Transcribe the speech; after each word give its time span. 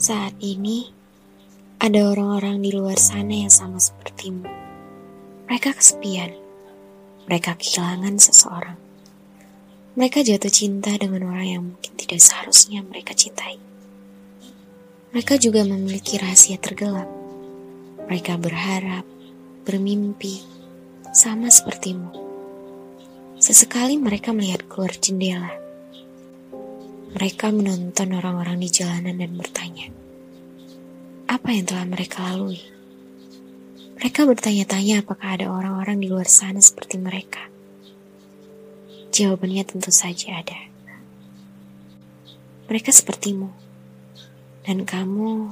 Saat 0.00 0.32
ini, 0.40 0.88
ada 1.76 2.08
orang-orang 2.08 2.64
di 2.64 2.72
luar 2.72 2.96
sana 2.96 3.44
yang 3.44 3.52
sama 3.52 3.76
sepertimu. 3.76 4.48
Mereka 5.44 5.76
kesepian. 5.76 6.32
Mereka 7.28 7.60
kehilangan 7.60 8.16
seseorang. 8.16 8.80
Mereka 10.00 10.24
jatuh 10.24 10.48
cinta 10.48 10.96
dengan 10.96 11.28
orang 11.28 11.44
yang 11.44 11.62
mungkin 11.68 11.92
tidak 12.00 12.16
seharusnya 12.16 12.80
mereka 12.80 13.12
cintai. 13.12 13.60
Mereka 15.12 15.36
juga 15.36 15.68
memiliki 15.68 16.16
rahasia 16.16 16.56
tergelap. 16.56 17.12
Mereka 18.08 18.40
berharap, 18.40 19.04
bermimpi, 19.68 20.40
sama 21.12 21.52
sepertimu. 21.52 22.08
Sesekali 23.36 24.00
mereka 24.00 24.32
melihat 24.32 24.64
keluar 24.64 24.96
jendela 24.96 25.59
mereka 27.10 27.50
menonton 27.50 28.14
orang-orang 28.14 28.62
di 28.62 28.70
jalanan 28.70 29.18
dan 29.18 29.34
bertanya, 29.34 29.90
apa 31.26 31.50
yang 31.50 31.66
telah 31.66 31.86
mereka 31.86 32.22
lalui? 32.22 32.62
Mereka 33.98 34.24
bertanya-tanya 34.24 35.02
apakah 35.02 35.36
ada 35.36 35.50
orang-orang 35.50 35.98
di 35.98 36.08
luar 36.08 36.24
sana 36.24 36.62
seperti 36.62 36.96
mereka. 36.96 37.50
Jawabannya 39.10 39.66
tentu 39.66 39.90
saja 39.90 40.38
ada. 40.40 40.56
Mereka 42.70 42.94
sepertimu, 42.94 43.50
dan 44.62 44.86
kamu 44.86 45.50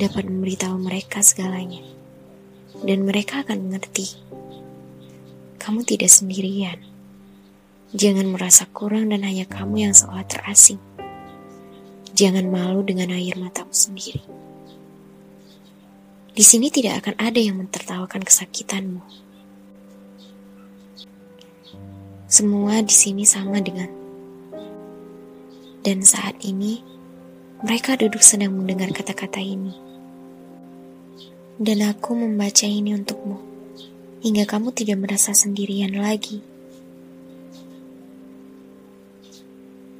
dapat 0.00 0.24
memberitahu 0.24 0.80
mereka 0.80 1.20
segalanya, 1.20 1.84
dan 2.80 3.04
mereka 3.04 3.44
akan 3.44 3.68
mengerti. 3.68 4.16
Kamu 5.60 5.84
tidak 5.84 6.08
sendirian. 6.08 6.95
Jangan 7.94 8.26
merasa 8.26 8.66
kurang 8.66 9.14
dan 9.14 9.22
hanya 9.22 9.46
kamu 9.46 9.86
yang 9.86 9.94
seolah 9.94 10.26
terasing. 10.26 10.82
Jangan 12.18 12.50
malu 12.50 12.82
dengan 12.82 13.14
air 13.14 13.38
matamu 13.38 13.70
sendiri. 13.70 14.24
Di 16.34 16.42
sini 16.42 16.66
tidak 16.66 17.06
akan 17.06 17.14
ada 17.22 17.38
yang 17.38 17.62
mentertawakan 17.62 18.26
kesakitanmu. 18.26 18.98
Semua 22.26 22.82
di 22.82 22.90
sini 22.90 23.22
sama 23.22 23.62
dengan. 23.62 23.86
Dan 25.86 26.02
saat 26.02 26.42
ini, 26.42 26.82
mereka 27.62 27.94
duduk 27.94 28.18
sedang 28.18 28.50
mendengar 28.58 28.90
kata-kata 28.90 29.38
ini. 29.38 29.70
Dan 31.56 31.86
aku 31.86 32.18
membaca 32.18 32.66
ini 32.66 32.98
untukmu, 32.98 33.38
hingga 34.26 34.44
kamu 34.44 34.74
tidak 34.74 34.98
merasa 34.98 35.30
sendirian 35.30 35.94
lagi. 35.94 36.55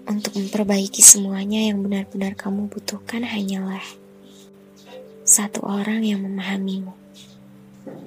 Untuk 0.07 0.39
memperbaiki 0.39 1.03
semuanya 1.03 1.67
yang 1.67 1.83
benar-benar 1.83 2.39
kamu 2.39 2.71
butuhkan 2.71 3.27
hanyalah 3.27 3.83
satu 5.27 5.67
orang 5.67 6.07
yang 6.07 6.23
memahamimu, 6.23 6.95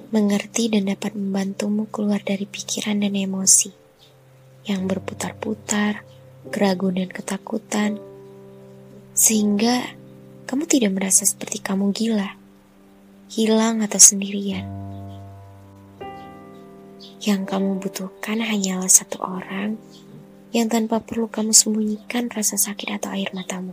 mengerti 0.08 0.72
dan 0.72 0.88
dapat 0.88 1.12
membantumu 1.12 1.84
keluar 1.92 2.24
dari 2.24 2.48
pikiran 2.48 3.04
dan 3.04 3.12
emosi 3.12 3.68
yang 4.64 4.88
berputar-putar, 4.88 6.00
keraguan 6.48 6.96
dan 6.96 7.12
ketakutan, 7.12 8.00
sehingga 9.12 9.84
kamu 10.48 10.64
tidak 10.64 10.96
merasa 10.96 11.28
seperti 11.28 11.60
kamu 11.60 11.92
gila, 11.92 12.32
hilang 13.28 13.84
atau 13.84 14.00
sendirian. 14.00 14.64
Yang 17.20 17.44
kamu 17.44 17.84
butuhkan 17.84 18.40
hanyalah 18.40 18.88
satu 18.88 19.20
orang 19.20 19.76
yang 20.50 20.66
tanpa 20.66 20.98
perlu 20.98 21.30
kamu 21.30 21.54
sembunyikan 21.54 22.26
rasa 22.26 22.58
sakit 22.58 22.98
atau 22.98 23.14
air 23.14 23.30
matamu, 23.30 23.70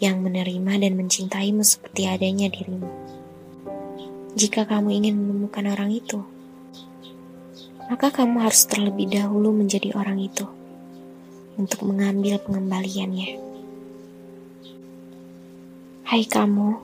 yang 0.00 0.24
menerima 0.24 0.80
dan 0.80 0.96
mencintaimu 0.96 1.60
seperti 1.60 2.08
adanya 2.08 2.48
dirimu. 2.48 2.88
Jika 4.32 4.64
kamu 4.64 4.96
ingin 4.96 5.20
menemukan 5.20 5.68
orang 5.68 5.92
itu, 5.92 6.24
maka 7.92 8.08
kamu 8.08 8.48
harus 8.48 8.64
terlebih 8.64 9.12
dahulu 9.12 9.52
menjadi 9.52 9.92
orang 9.92 10.16
itu 10.24 10.48
untuk 11.60 11.84
mengambil 11.84 12.40
pengembaliannya. 12.40 13.36
Hai 16.08 16.24
kamu, 16.24 16.80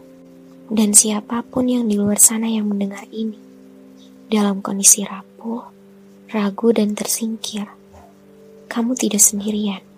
dan 0.68 0.92
siapa 0.92 1.40
pun 1.40 1.72
yang 1.72 1.88
di 1.88 1.96
luar 1.96 2.20
sana 2.20 2.52
yang 2.52 2.68
mendengar 2.68 3.08
ini, 3.08 3.40
dalam 4.28 4.60
kondisi 4.60 5.08
rapuh, 5.08 5.72
ragu, 6.28 6.68
dan 6.76 6.92
tersingkir 6.92 7.64
kamu 8.74 8.98
tidak 8.98 9.22
sendirian. 9.22 9.93